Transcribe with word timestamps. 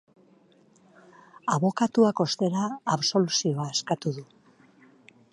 Abokatuak, 1.55 2.21
ostera, 2.25 2.63
absoluzioa 2.95 3.67
eskatu 3.75 4.15
du. 4.17 4.25